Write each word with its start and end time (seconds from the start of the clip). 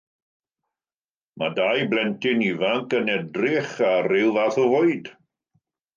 Mae 1.41 1.53
dau 1.59 1.83
blentyn 1.91 2.41
ifanc 2.47 2.97
yn 3.01 3.13
edrych 3.17 3.77
ar 3.91 4.11
ryw 4.15 4.33
fath 4.39 4.61
o 4.65 4.69
fwyd. 4.73 5.17